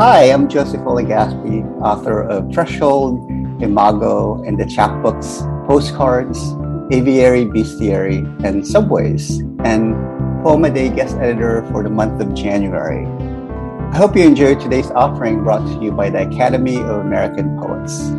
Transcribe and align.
Hi, 0.00 0.30
I'm 0.30 0.48
Joseph 0.48 0.82
O. 0.82 0.94
Legaspi, 0.94 1.66
author 1.82 2.22
of 2.22 2.52
Threshold, 2.54 3.18
Imago, 3.60 4.40
and 4.44 4.56
the 4.56 4.62
chapbooks 4.62 5.42
Postcards, 5.66 6.38
Aviary, 6.92 7.44
Bestiary, 7.44 8.22
and 8.44 8.64
Subways, 8.64 9.40
and 9.64 9.96
Poem 10.44 10.66
a 10.66 10.70
Day 10.70 10.88
guest 10.88 11.16
editor 11.16 11.66
for 11.72 11.82
the 11.82 11.90
month 11.90 12.22
of 12.22 12.32
January. 12.32 13.06
I 13.92 13.96
hope 13.96 14.14
you 14.14 14.22
enjoyed 14.22 14.60
today's 14.60 14.92
offering 14.92 15.42
brought 15.42 15.66
to 15.66 15.84
you 15.84 15.90
by 15.90 16.10
the 16.10 16.28
Academy 16.28 16.76
of 16.76 17.00
American 17.00 17.58
Poets. 17.58 18.10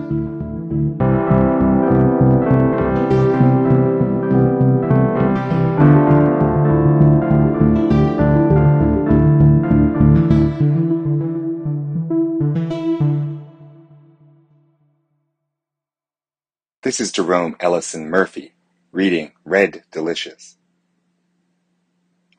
This 16.89 16.99
is 16.99 17.11
Jerome 17.11 17.55
Ellison 17.59 18.09
Murphy, 18.09 18.55
reading 18.91 19.33
Red 19.45 19.83
Delicious. 19.91 20.57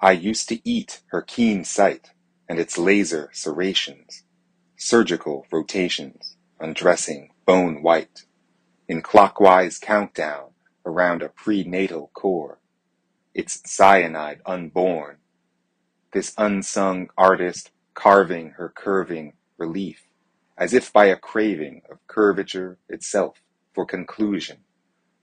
I 0.01 0.11
used 0.11 0.49
to 0.49 0.59
eat 0.69 1.03
her 1.13 1.23
keen 1.23 1.63
sight 1.63 2.11
and 2.49 2.59
its 2.59 2.77
laser 2.77 3.31
serrations, 3.33 4.25
surgical 4.77 5.47
rotations, 5.53 6.37
undressing 6.59 7.31
bone 7.47 7.81
white, 7.81 8.25
in 8.89 9.03
clockwise 9.03 9.79
countdown 9.79 10.51
around 10.85 11.23
a 11.23 11.29
prenatal 11.29 12.11
core, 12.13 12.59
its 13.33 13.63
cyanide 13.65 14.41
unborn, 14.45 15.19
this 16.13 16.35
unsung 16.37 17.09
artist 17.17 17.71
carving 17.95 18.51
her 18.57 18.69
curving 18.69 19.35
relief, 19.59 20.09
as 20.59 20.75
if 20.75 20.93
by 20.93 21.05
a 21.05 21.15
craving 21.15 21.83
of 21.89 22.05
curvature 22.09 22.79
itself 22.89 23.41
for 23.81 23.87
conclusion, 23.87 24.59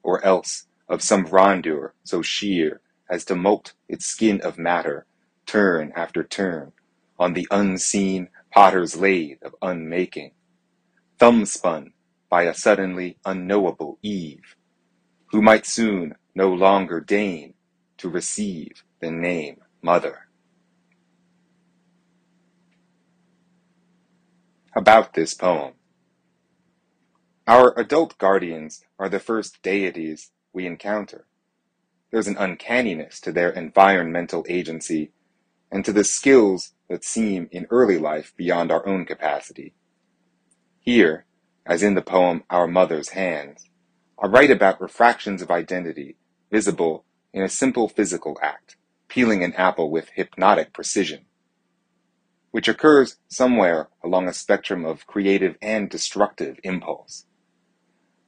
or 0.01 0.25
else 0.25 0.65
of 0.89 1.03
some 1.03 1.25
rondure 1.27 1.93
so 2.03 2.23
sheer 2.23 2.81
as 3.07 3.23
to 3.23 3.35
moult 3.35 3.73
its 3.87 4.07
skin 4.07 4.41
of 4.41 4.57
matter, 4.57 5.05
turn 5.45 5.93
after 5.95 6.23
turn, 6.23 6.71
on 7.19 7.33
the 7.33 7.47
unseen 7.51 8.27
potter's 8.51 8.97
lathe 8.97 9.37
of 9.43 9.53
unmaking, 9.61 10.31
thumbspun 11.19 11.91
by 12.31 12.45
a 12.45 12.53
suddenly 12.55 13.15
unknowable 13.25 13.99
Eve, 14.01 14.55
who 15.27 15.39
might 15.39 15.67
soon 15.67 16.15
no 16.33 16.51
longer 16.51 16.99
deign 16.99 17.53
to 17.97 18.09
receive 18.09 18.83
the 19.01 19.11
name 19.11 19.57
Mother. 19.83 20.29
About 24.75 25.13
this 25.13 25.35
poem. 25.35 25.73
Our 27.49 27.73
adult 27.79 28.17
guardians 28.17 28.83
are 28.99 29.07
the 29.07 29.21
first 29.21 29.61
deities 29.61 30.31
we 30.51 30.65
encounter. 30.65 31.27
There's 32.11 32.27
an 32.27 32.35
uncanniness 32.35 33.21
to 33.21 33.31
their 33.31 33.51
environmental 33.51 34.45
agency 34.49 35.13
and 35.71 35.85
to 35.85 35.93
the 35.93 36.03
skills 36.03 36.73
that 36.89 37.05
seem 37.05 37.47
in 37.53 37.65
early 37.69 37.97
life 37.97 38.33
beyond 38.35 38.69
our 38.69 38.85
own 38.85 39.05
capacity. 39.05 39.73
Here, 40.81 41.25
as 41.65 41.83
in 41.83 41.95
the 41.95 42.01
poem 42.01 42.43
Our 42.49 42.67
Mother's 42.67 43.09
Hands, 43.09 43.63
I 44.21 44.27
write 44.27 44.51
about 44.51 44.81
refractions 44.81 45.41
of 45.41 45.49
identity 45.49 46.17
visible 46.51 47.05
in 47.31 47.43
a 47.43 47.49
simple 47.49 47.87
physical 47.87 48.37
act, 48.41 48.75
peeling 49.07 49.41
an 49.45 49.53
apple 49.53 49.89
with 49.89 50.09
hypnotic 50.15 50.73
precision, 50.73 51.21
which 52.51 52.67
occurs 52.67 53.19
somewhere 53.29 53.87
along 54.03 54.27
a 54.27 54.33
spectrum 54.33 54.83
of 54.83 55.07
creative 55.07 55.55
and 55.61 55.89
destructive 55.89 56.59
impulse. 56.65 57.23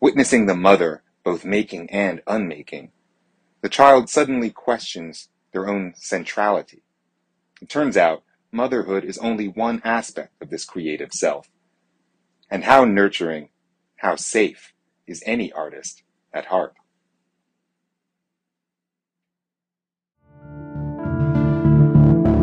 Witnessing 0.01 0.45
the 0.45 0.55
mother 0.55 1.03
both 1.25 1.43
making 1.43 1.89
and 1.89 2.21
unmaking, 2.25 2.91
the 3.61 3.67
child 3.67 4.09
suddenly 4.09 4.49
questions 4.49 5.27
their 5.51 5.67
own 5.67 5.93
centrality. 5.97 6.83
It 7.61 7.67
turns 7.67 7.97
out 7.97 8.23
motherhood 8.49 9.03
is 9.03 9.17
only 9.17 9.49
one 9.49 9.81
aspect 9.83 10.41
of 10.41 10.49
this 10.49 10.63
creative 10.63 11.11
self. 11.11 11.49
And 12.49 12.63
how 12.63 12.85
nurturing, 12.85 13.49
how 13.97 14.15
safe 14.15 14.73
is 15.05 15.21
any 15.25 15.51
artist 15.51 16.03
at 16.33 16.45
heart? 16.45 16.75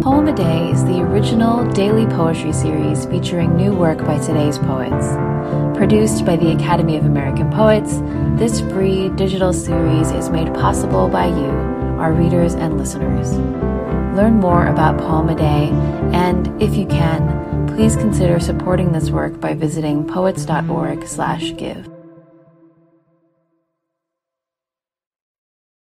Poem 0.03 0.29
a 0.29 0.35
Day 0.37 0.71
is 0.71 0.85
the 0.85 1.01
original 1.01 1.67
daily 1.73 2.05
poetry 2.05 2.53
series 2.53 3.07
featuring 3.07 3.57
new 3.57 3.75
work 3.75 4.05
by 4.05 4.19
today's 4.19 4.59
poets. 4.59 5.26
Produced 5.77 6.25
by 6.25 6.37
the 6.37 6.53
Academy 6.53 6.97
of 6.97 7.05
American 7.05 7.51
Poets, 7.51 7.99
this 8.41 8.61
free 8.73 9.11
digital 9.11 9.53
series 9.53 10.11
is 10.11 10.31
made 10.31 10.53
possible 10.55 11.07
by 11.09 11.27
you, 11.27 11.51
our 12.01 12.15
readers 12.15 12.55
and 12.55 12.79
listeners. 12.79 13.37
Learn 14.17 14.41
more 14.41 14.67
about 14.69 14.97
Poem 14.97 15.29
a 15.29 15.35
Day, 15.35 15.69
and 16.15 16.51
if 16.63 16.75
you 16.75 16.87
can, 16.87 17.69
please 17.69 17.95
consider 17.95 18.41
supporting 18.41 18.93
this 18.93 19.11
work 19.11 19.39
by 19.39 19.53
visiting 19.53 20.07
poets.org/give. 20.07 21.96